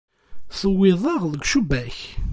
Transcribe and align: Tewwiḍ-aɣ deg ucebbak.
Tewwiḍ-aɣ 0.59 1.21
deg 1.33 1.41
ucebbak. 1.43 1.97